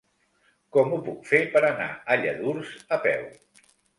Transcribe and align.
Com 0.77 0.93
ho 0.93 0.97
puc 1.09 1.19
fer 1.33 1.41
per 1.57 1.61
anar 1.67 1.89
a 1.93 2.17
Lladurs 2.23 2.75
a 2.97 3.01
peu? 3.07 3.31